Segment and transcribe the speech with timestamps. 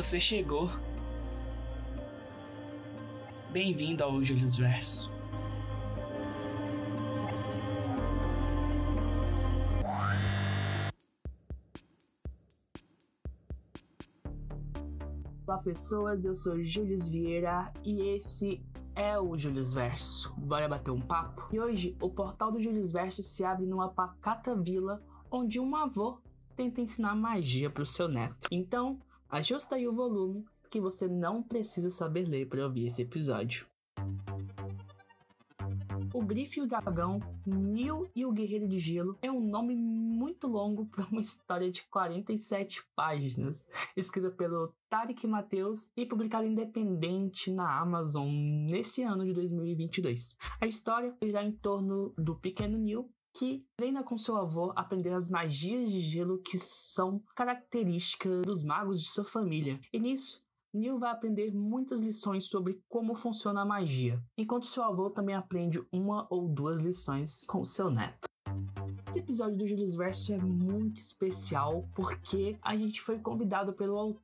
[0.00, 0.66] Você chegou.
[3.52, 5.12] Bem-vindo ao Julius Verso.
[15.46, 18.64] Olá pessoas, eu sou Julius Vieira e esse
[18.96, 20.34] é o Julius Verso.
[20.38, 21.46] Bora bater um papo?
[21.52, 26.22] E hoje o portal do Julius Verso se abre numa pacata vila onde um avô
[26.56, 28.48] tenta ensinar magia para o seu neto.
[28.50, 28.98] Então,
[29.30, 33.66] ajusta aí o volume que você não precisa saber ler para ouvir esse episódio.
[36.12, 40.48] O Grife e o Dragão, Nil e o Guerreiro de Gelo é um nome muito
[40.48, 47.80] longo para uma história de 47 páginas, escrita pelo Tarek Mateus e publicada independente na
[47.80, 50.36] Amazon nesse ano de 2022.
[50.60, 55.28] A história gira em torno do pequeno Nil, que treina com seu avô aprender as
[55.28, 59.80] magias de gelo que são características dos magos de sua família.
[59.92, 65.10] E nisso, Neil vai aprender muitas lições sobre como funciona a magia, enquanto seu avô
[65.10, 68.30] também aprende uma ou duas lições com seu neto.
[69.10, 74.22] Esse episódio do Julius Verso é muito especial porque a gente foi convidado pelo autor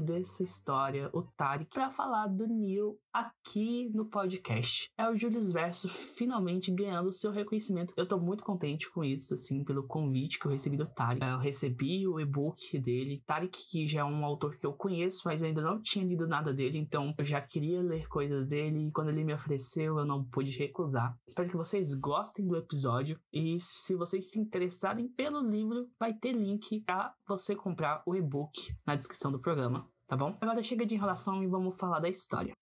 [0.00, 4.90] dessa história, o Tarek, para falar do Neil aqui no podcast.
[4.96, 7.92] É o Julius Verso finalmente ganhando seu reconhecimento.
[7.96, 11.24] Eu tô muito contente com isso, assim, pelo convite que eu recebi do Tarek.
[11.24, 13.22] Eu recebi o e-book dele.
[13.26, 16.54] Tarek, que já é um autor que eu conheço, mas ainda não tinha lido nada
[16.54, 20.24] dele, então eu já queria ler coisas dele e quando ele me ofereceu, eu não
[20.24, 21.16] pude recusar.
[21.26, 26.32] Espero que vocês gostem do episódio e se vocês se interessarem pelo livro, vai ter
[26.32, 30.36] link para você comprar o e-book na descrição do programa, tá bom?
[30.42, 32.52] Agora chega de enrolação e vamos falar da história.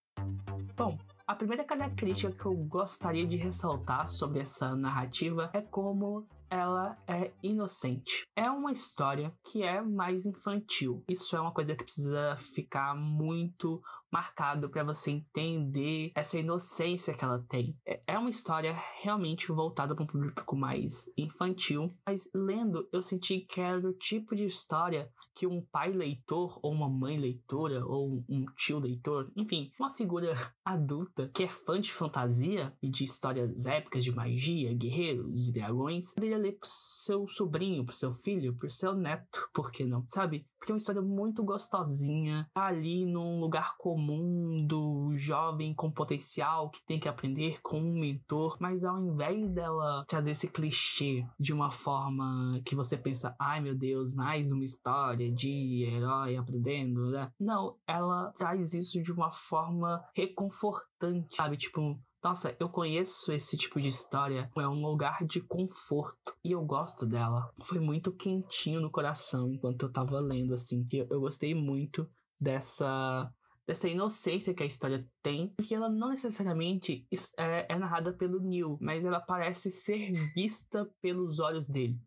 [0.76, 6.96] Bom, a primeira característica que eu gostaria de ressaltar sobre essa narrativa é como ela
[7.08, 8.24] é inocente.
[8.36, 11.02] É uma história que é mais infantil.
[11.08, 17.24] Isso é uma coisa que precisa ficar muito marcado para você entender essa inocência que
[17.24, 17.76] ela tem.
[17.86, 23.40] É, é uma história realmente voltada para um público mais infantil, mas lendo eu senti
[23.40, 28.24] que era o tipo de história que um pai leitor ou uma mãe leitora ou
[28.26, 30.32] um tio leitor, enfim, uma figura
[30.64, 36.14] adulta que é fã de fantasia e de histórias épicas de magia, guerreiros e dragões,
[36.14, 40.06] poderia ler pro seu sobrinho, pro seu filho, pro seu neto, por que não?
[40.08, 40.46] Sabe?
[40.66, 46.70] Porque é uma história muito gostosinha, tá ali num lugar comum do jovem com potencial
[46.70, 51.52] que tem que aprender com um mentor, mas ao invés dela trazer esse clichê de
[51.52, 57.30] uma forma que você pensa, ai meu Deus, mais uma história de herói aprendendo, né?
[57.38, 61.56] Não, ela traz isso de uma forma reconfortante, sabe?
[61.56, 61.96] Tipo,
[62.26, 64.50] nossa, eu conheço esse tipo de história.
[64.56, 66.36] É um lugar de conforto.
[66.42, 67.48] E eu gosto dela.
[67.62, 70.84] Foi muito quentinho no coração enquanto eu tava lendo, assim.
[70.84, 72.10] Que eu gostei muito
[72.40, 73.32] dessa
[73.64, 77.04] dessa inocência que a história tem, porque ela não necessariamente
[77.36, 81.98] é, é, narrada pelo Neil, mas ela parece ser vista pelos olhos dele.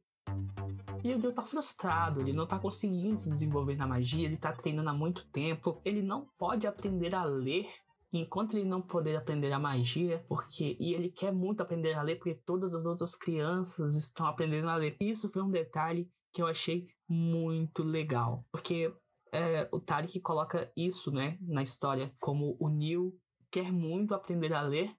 [1.04, 4.54] E o Neil tá frustrado, ele não tá conseguindo se desenvolver na magia, ele tá
[4.54, 7.68] treinando há muito tempo, ele não pode aprender a ler
[8.12, 12.16] enquanto ele não poder aprender a magia, porque e ele quer muito aprender a ler
[12.16, 14.98] porque todas as outras crianças estão aprendendo a ler.
[15.00, 18.94] Isso foi um detalhe que eu achei muito legal, porque
[19.32, 23.18] é, o Tarek coloca isso, né, na história como o Neil
[23.52, 24.96] quer muito aprender a ler,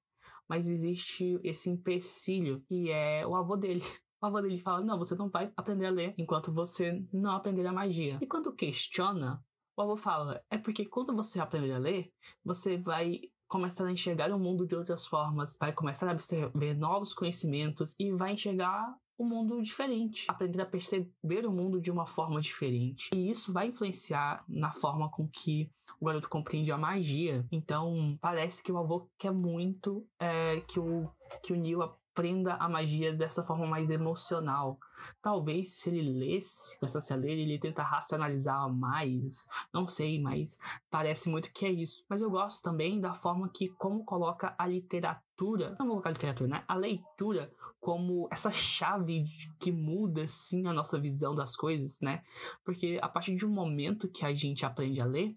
[0.49, 3.83] mas existe esse empecilho que é o avô dele.
[4.23, 7.67] O avô dele fala: Não, você não vai aprender a ler enquanto você não aprender
[7.67, 8.19] a magia.
[8.21, 9.43] E quando questiona,
[9.81, 12.13] o avô fala: é porque quando você aprender a ler,
[12.45, 17.13] você vai começar a enxergar o mundo de outras formas, vai começar a absorver novos
[17.13, 22.41] conhecimentos e vai enxergar um mundo diferente, aprender a perceber o mundo de uma forma
[22.41, 23.11] diferente.
[23.15, 25.71] E isso vai influenciar na forma com que
[26.01, 27.45] o garoto compreende a magia.
[27.53, 31.11] Então, parece que o avô quer muito é, que o
[31.43, 31.83] que o Neil
[32.21, 34.79] aprenda a magia dessa forma mais emocional.
[35.23, 40.59] Talvez se ele lesse, começasse a ler, ele tenta racionalizar mais, não sei, mas
[40.91, 42.05] parece muito que é isso.
[42.11, 46.13] Mas eu gosto também da forma que como coloca a literatura, não vou colocar a
[46.13, 46.65] literatura, né?
[46.69, 47.51] A leitura
[47.81, 49.25] como essa chave
[49.59, 52.23] que muda sim a nossa visão das coisas, né?
[52.63, 55.35] Porque a partir de um momento que a gente aprende a ler,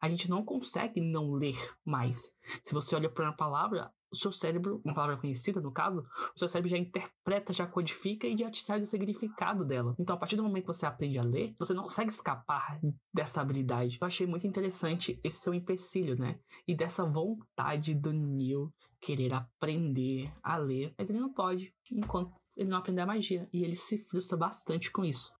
[0.00, 2.36] a gente não consegue não ler mais.
[2.62, 6.38] Se você olha para uma palavra, o seu cérebro, uma palavra conhecida no caso, o
[6.38, 9.94] seu cérebro já interpreta, já codifica e já te traz o significado dela.
[9.98, 12.80] Então, a partir do momento que você aprende a ler, você não consegue escapar
[13.12, 13.98] dessa habilidade.
[14.00, 16.38] Eu achei muito interessante esse seu empecilho, né?
[16.66, 22.70] E dessa vontade do Neil querer aprender a ler, mas ele não pode enquanto ele
[22.70, 23.48] não aprender a magia.
[23.52, 25.32] E ele se frustra bastante com isso.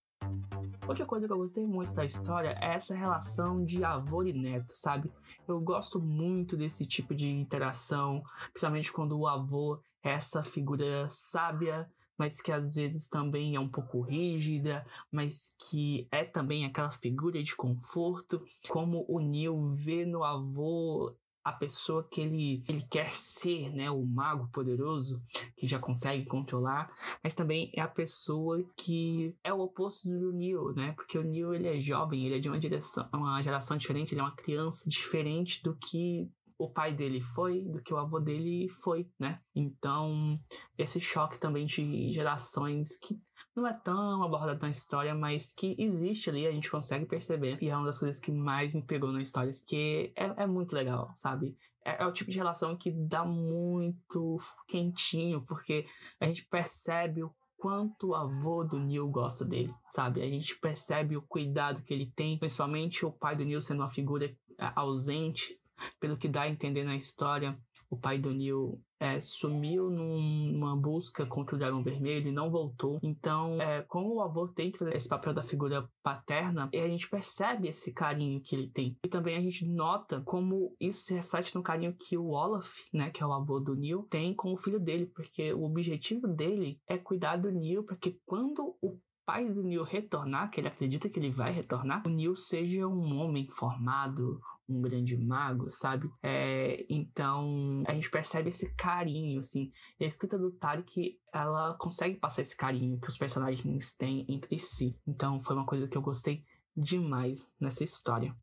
[0.86, 4.70] Outra coisa que eu gostei muito da história é essa relação de avô e neto,
[4.74, 5.10] sabe?
[5.48, 8.22] Eu gosto muito desse tipo de interação,
[8.52, 13.68] principalmente quando o avô é essa figura sábia, mas que às vezes também é um
[13.68, 20.22] pouco rígida, mas que é também aquela figura de conforto, como o Neil vê no
[20.22, 25.22] avô a pessoa que ele, ele quer ser, né, o mago poderoso
[25.56, 26.90] que já consegue controlar,
[27.22, 30.92] mas também é a pessoa que é o oposto do Neil, né?
[30.92, 34.20] Porque o Neil ele é jovem, ele é de uma direção, uma geração diferente, ele
[34.20, 38.68] é uma criança diferente do que o pai dele foi, do que o avô dele
[38.82, 39.40] foi, né?
[39.54, 40.38] Então,
[40.78, 43.20] esse choque também de gerações que
[43.54, 47.56] não é tão abordado na história, mas que existe ali, a gente consegue perceber.
[47.60, 50.74] E é uma das coisas que mais me pegou na história, que é, é muito
[50.74, 51.56] legal, sabe?
[51.84, 55.86] É, é, o tipo de relação que dá muito quentinho, porque
[56.18, 60.20] a gente percebe o quanto o avô do Neil gosta dele, sabe?
[60.20, 63.88] A gente percebe o cuidado que ele tem, principalmente o pai do Neil sendo uma
[63.88, 64.36] figura é,
[64.74, 65.58] ausente,
[66.00, 67.58] pelo que dá a entender na história,
[67.90, 72.50] o pai do Neil é, sumiu num, numa busca contra o Dragão Vermelho e não
[72.50, 72.98] voltou.
[73.02, 77.92] Então, é, como o avô tem esse papel da figura paterna, a gente percebe esse
[77.92, 78.96] carinho que ele tem.
[79.04, 83.10] E também a gente nota como isso se reflete no carinho que o Olaf, né,
[83.10, 86.80] que é o avô do Neil, tem com o filho dele, porque o objetivo dele
[86.88, 91.08] é cuidar do Neil para que quando o pai do Neil retornar, que ele acredita
[91.08, 96.10] que ele vai retornar, o Neil seja um homem formado, um grande mago, sabe?
[96.22, 99.70] É, então a gente percebe esse carinho, assim.
[99.98, 104.58] E a escrita do Tarek, ela consegue passar esse carinho que os personagens têm entre
[104.58, 104.96] si.
[105.06, 106.44] Então foi uma coisa que eu gostei
[106.76, 108.34] demais nessa história.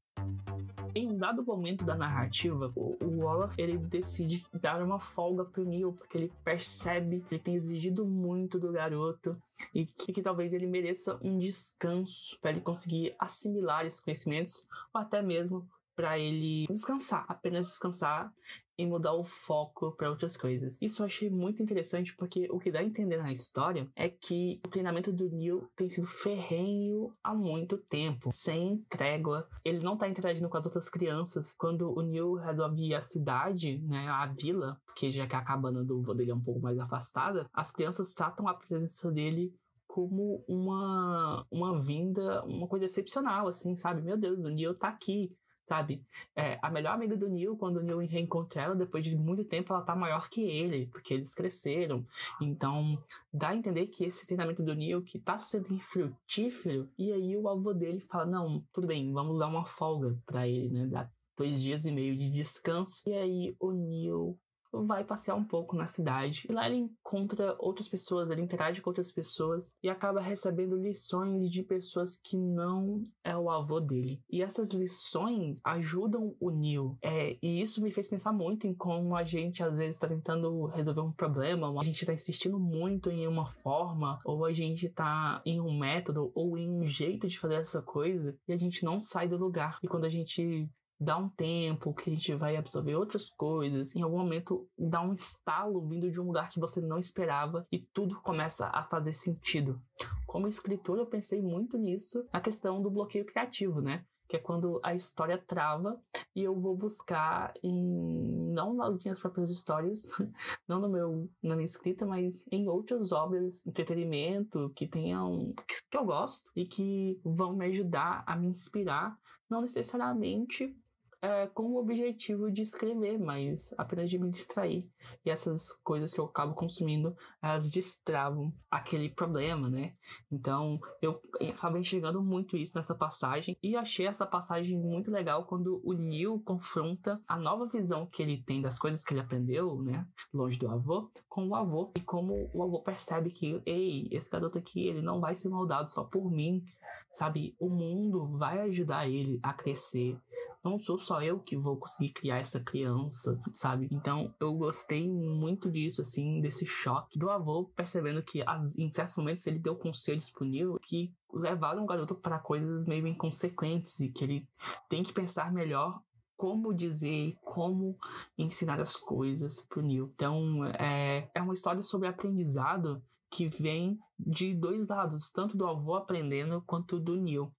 [0.93, 5.93] Em um dado momento da narrativa, o, Olaf ele decide dar uma folga pro Neil,
[5.93, 9.41] porque ele percebe que ele tem exigido muito do garoto
[9.73, 14.99] e que, que talvez ele mereça um descanso para ele conseguir assimilar esses conhecimentos ou
[14.99, 15.65] até mesmo
[16.01, 18.33] para ele descansar, apenas descansar
[18.75, 20.81] e mudar o foco para outras coisas.
[20.81, 24.59] Isso eu achei muito interessante porque o que dá a entender na história é que
[24.65, 29.47] o treinamento do Neil tem sido ferrenho há muito tempo, sem trégua.
[29.63, 31.53] Ele não tá interagindo com as outras crianças.
[31.55, 35.83] Quando o Neil resolve ir à cidade, né, a vila, porque já que a cabana
[35.83, 39.53] do vô dele é um pouco mais afastada, as crianças tratam a presença dele
[39.85, 44.01] como uma, uma vinda, uma coisa excepcional, assim, sabe?
[44.01, 45.35] Meu Deus, o Neil tá aqui
[45.71, 46.03] sabe?
[46.35, 49.71] É, a melhor amiga do Neil, quando o Neil reencontra ela, depois de muito tempo,
[49.71, 52.05] ela tá maior que ele, porque eles cresceram.
[52.41, 53.01] Então,
[53.33, 57.47] dá a entender que esse treinamento do Neil, que tá sendo infrutífero, e aí o
[57.47, 60.87] avô dele fala, não, tudo bem, vamos dar uma folga para ele, né?
[60.87, 63.01] Dá dois dias e meio de descanso.
[63.07, 64.37] E aí o Neil
[64.71, 66.45] vai passear um pouco na cidade.
[66.49, 71.49] E lá ele encontra outras pessoas, ele interage com outras pessoas e acaba recebendo lições
[71.49, 74.21] de pessoas que não é o avô dele.
[74.29, 76.97] E essas lições ajudam o Neil.
[77.01, 80.65] É, e isso me fez pensar muito em como a gente às vezes está tentando
[80.67, 85.39] resolver um problema, a gente está insistindo muito em uma forma, ou a gente está
[85.45, 88.99] em um método, ou em um jeito de fazer essa coisa, e a gente não
[88.99, 89.77] sai do lugar.
[89.83, 90.69] E quando a gente
[91.01, 95.13] dá um tempo que a gente vai absorver outras coisas, em algum momento dá um
[95.13, 99.81] estalo vindo de um lugar que você não esperava e tudo começa a fazer sentido.
[100.27, 104.05] Como escritor, eu pensei muito nisso, na questão do bloqueio criativo, né?
[104.29, 105.99] Que é quando a história trava
[106.35, 110.03] e eu vou buscar em não nas minhas próprias histórias,
[110.69, 115.97] não no meu na minha escrita, mas em outras obras, entretenimento que tenham que, que
[115.97, 119.17] eu gosto e que vão me ajudar a me inspirar,
[119.49, 120.73] não necessariamente
[121.21, 124.89] é, com o objetivo de escrever, mas apenas de me distrair.
[125.23, 129.93] E essas coisas que eu acabo consumindo, elas destravam aquele problema, né?
[130.31, 135.79] Então, eu acabo enxergando muito isso nessa passagem e achei essa passagem muito legal quando
[135.83, 140.07] o Neil confronta a nova visão que ele tem das coisas que ele aprendeu, né?
[140.33, 141.91] Longe do avô, com o avô.
[141.95, 145.89] E como o avô percebe que, ei, esse garoto aqui, ele não vai ser moldado
[145.89, 146.63] só por mim,
[147.11, 147.55] sabe?
[147.59, 150.17] O mundo vai ajudar ele a crescer.
[150.63, 153.87] Não sou só eu que vou conseguir criar essa criança, sabe?
[153.91, 159.15] Então eu gostei muito disso, assim, desse choque do avô percebendo que as, em certos
[159.17, 164.09] momentos ele deu conselhos pro Neil que levaram o garoto para coisas meio inconsequentes e
[164.09, 164.47] que ele
[164.87, 165.99] tem que pensar melhor
[166.41, 167.95] como dizer, como
[168.35, 170.11] ensinar as coisas pro Neil.
[170.15, 172.99] Então, é, é uma história sobre aprendizado
[173.29, 177.53] que vem de dois lados, tanto do avô aprendendo quanto do Neil.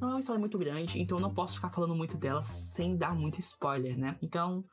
[0.00, 2.96] Não é uma história muito grande, então eu não posso ficar falando muito dela sem
[2.96, 4.18] dar muito spoiler, né?
[4.22, 4.64] Então,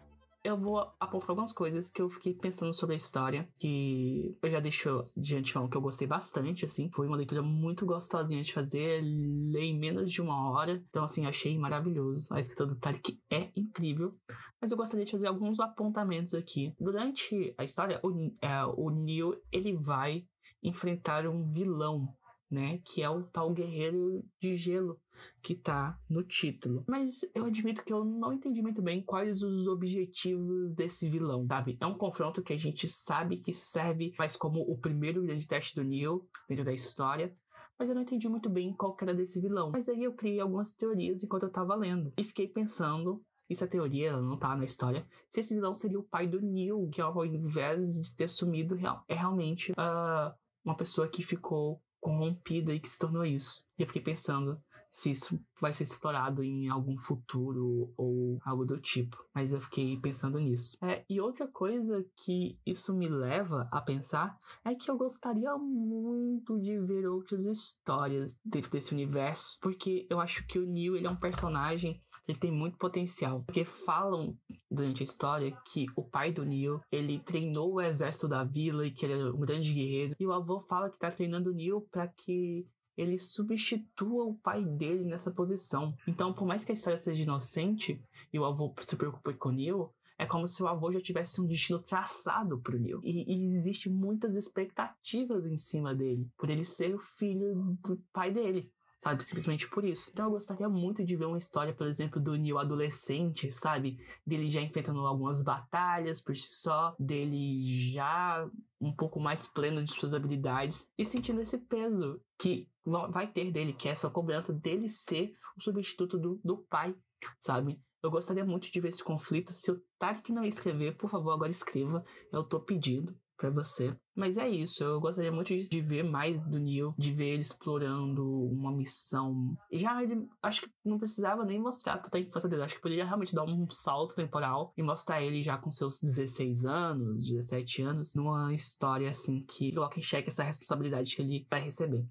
[0.43, 4.59] eu vou apontar algumas coisas que eu fiquei pensando sobre a história, que eu já
[4.59, 6.89] deixo de antemão que eu gostei bastante, assim.
[6.91, 10.83] Foi uma leitura muito gostosinha de fazer, leio em menos de uma hora.
[10.89, 12.27] Então, assim, achei maravilhoso.
[12.33, 14.11] A escrita do Tariq é incrível.
[14.59, 16.73] Mas eu gostaria de fazer alguns apontamentos aqui.
[16.79, 18.09] Durante a história, o,
[18.41, 20.25] é, o Neil, ele vai
[20.63, 22.07] enfrentar um vilão
[22.51, 22.79] né?
[22.85, 24.99] Que é o tal guerreiro de gelo
[25.41, 26.83] que tá no título.
[26.87, 31.77] Mas eu admito que eu não entendi muito bem quais os objetivos desse vilão, sabe?
[31.79, 35.75] É um confronto que a gente sabe que serve mais como o primeiro grande teste
[35.75, 37.35] do Neil dentro da história.
[37.79, 39.71] Mas eu não entendi muito bem qual era desse vilão.
[39.71, 42.13] Mas aí eu criei algumas teorias enquanto eu tava lendo.
[42.17, 45.05] E fiquei pensando isso é teoria, não tá na história.
[45.29, 48.77] Se esse vilão seria o pai do Neil, que ao invés de ter sumido,
[49.09, 53.65] é realmente uh, uma pessoa que ficou corrompida e que se tornou isso.
[53.77, 58.77] E eu fiquei pensando se isso vai ser explorado em algum futuro ou algo do
[58.77, 59.17] tipo.
[59.33, 60.77] Mas eu fiquei pensando nisso.
[60.83, 66.59] É, e outra coisa que isso me leva a pensar é que eu gostaria muito
[66.59, 71.09] de ver outras histórias dentro desse universo, porque eu acho que o Neil ele é
[71.09, 74.37] um personagem ele tem muito potencial, porque falam
[74.69, 78.91] durante a história que o pai do Neil, ele treinou o exército da vila e
[78.91, 81.81] que ele era um grande guerreiro, e o avô fala que tá treinando o Neil
[81.91, 82.65] para que
[83.01, 85.95] ele substitua o pai dele nessa posição.
[86.07, 89.51] Então, por mais que a história seja inocente e o avô se preocupe com o
[89.51, 93.01] Neil, é como se o avô já tivesse um destino traçado pro Neil.
[93.03, 98.31] E, e existe muitas expectativas em cima dele, por ele ser o filho do pai
[98.31, 99.23] dele sabe?
[99.23, 100.11] Simplesmente por isso.
[100.13, 103.97] Então eu gostaria muito de ver uma história, por exemplo, do Neil adolescente, sabe?
[104.25, 108.47] Dele já enfrentando algumas batalhas por si só, dele já
[108.79, 112.69] um pouco mais pleno de suas habilidades e sentindo esse peso que
[113.09, 116.95] vai ter dele, que é essa cobrança dele ser o substituto do, do pai,
[117.39, 117.81] sabe?
[118.03, 119.53] Eu gostaria muito de ver esse conflito.
[119.53, 122.03] Se o Tarek não escrever, por favor, agora escreva.
[122.31, 123.95] Eu tô pedindo para você.
[124.15, 128.23] Mas é isso, eu gostaria muito de ver mais do Neil, de ver ele explorando
[128.45, 129.57] uma missão.
[129.71, 133.05] Já ele, acho que não precisava nem mostrar toda a infância dele, acho que poderia
[133.05, 138.13] realmente dar um salto temporal e mostrar ele já com seus 16 anos, 17 anos,
[138.13, 142.05] numa história assim que coloca em xeque essa responsabilidade que ele vai receber.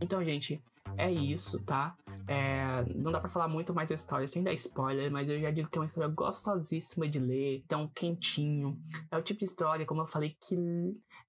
[0.00, 0.62] Então, gente,
[0.96, 1.94] é isso, tá?
[2.26, 5.50] É, não dá para falar muito mais da história sem dar spoiler, mas eu já
[5.50, 8.78] digo que é uma história gostosíssima de ler, então quentinho.
[9.10, 10.56] É o tipo de história, como eu falei, que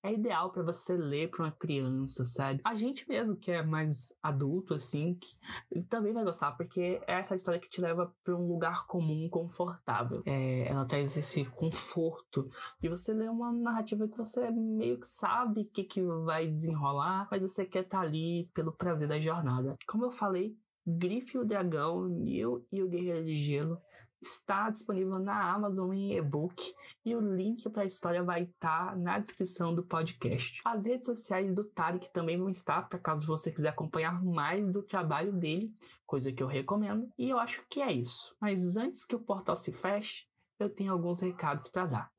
[0.04, 2.62] é ideal para você ler para uma criança, sabe?
[2.64, 7.36] A gente mesmo que é mais adulto assim, que também vai gostar, porque é aquela
[7.36, 10.22] história que te leva para um lugar comum, confortável.
[10.26, 12.50] É, ela traz esse conforto
[12.82, 17.28] e você lê uma narrativa que você meio que sabe o que, que vai desenrolar,
[17.32, 19.76] mas você quer estar tá ali pelo prazer da jornada.
[19.88, 20.56] Como eu falei,
[20.88, 23.82] Grife o Dragão, Neil e o Guerreiro de Gelo
[24.22, 26.74] está disponível na Amazon em e-book
[27.04, 30.62] e o link para a história vai estar tá na descrição do podcast.
[30.66, 34.84] As redes sociais do Tarek também vão estar para caso você quiser acompanhar mais do
[34.84, 35.74] trabalho dele,
[36.06, 37.10] coisa que eu recomendo.
[37.18, 38.36] E eu acho que é isso.
[38.40, 40.26] Mas antes que o portal se feche,
[40.60, 42.12] eu tenho alguns recados para dar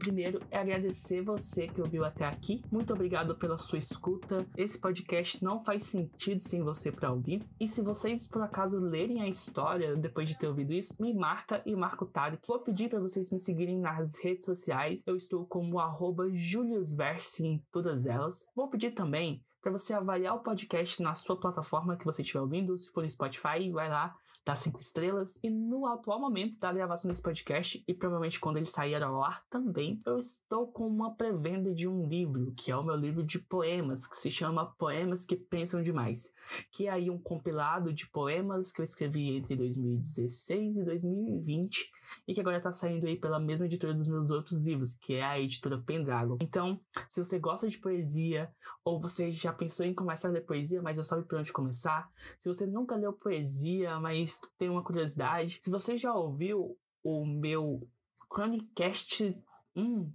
[0.00, 2.62] primeiro é agradecer você que ouviu até aqui.
[2.72, 4.46] Muito obrigado pela sua escuta.
[4.56, 7.44] Esse podcast não faz sentido sem você para ouvir.
[7.60, 11.62] E se vocês por acaso lerem a história depois de ter ouvido isso, me marca
[11.66, 12.48] e marca o Tarek.
[12.48, 15.02] Vou pedir para vocês me seguirem nas redes sociais.
[15.06, 15.78] Eu estou como
[16.32, 18.50] @juliusverse em todas elas.
[18.56, 22.78] Vou pedir também para você avaliar o podcast na sua plataforma que você estiver ouvindo.
[22.78, 25.42] Se for no Spotify, vai lá, das cinco estrelas.
[25.42, 29.44] E no atual momento da gravação desse podcast, e provavelmente quando ele sair ao ar
[29.48, 33.38] também, eu estou com uma pré-venda de um livro, que é o meu livro de
[33.38, 36.32] poemas, que se chama Poemas que Pensam Demais,
[36.70, 42.34] que é aí um compilado de poemas que eu escrevi entre 2016 e 2020 e
[42.34, 45.40] que agora está saindo aí pela mesma editora dos meus outros livros, que é a
[45.40, 46.38] editora Pendragon.
[46.40, 48.52] Então, se você gosta de poesia
[48.84, 52.10] ou você já pensou em começar a ler poesia, mas não sabe por onde começar,
[52.38, 57.88] se você nunca leu poesia, mas tem uma curiosidade, se você já ouviu o meu
[58.32, 59.36] Chronicast
[59.74, 60.12] 1,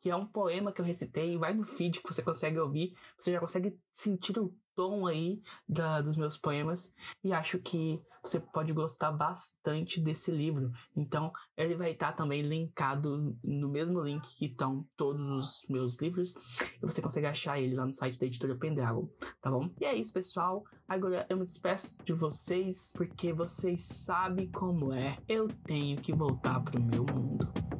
[0.00, 3.32] que é um poema que eu recitei, vai no feed que você consegue ouvir, você
[3.32, 8.72] já consegue sentir o tom aí da, dos meus poemas e acho que você pode
[8.72, 10.72] gostar bastante desse livro.
[10.96, 16.34] Então, ele vai estar também linkado no mesmo link que estão todos os meus livros
[16.82, 19.08] e você consegue achar ele lá no site da editora Pendragon,
[19.42, 19.68] tá bom?
[19.78, 20.64] E é isso, pessoal.
[20.88, 25.18] Agora eu me despeço de vocês porque vocês sabem como é.
[25.28, 27.73] Eu tenho que voltar pro meu mundo.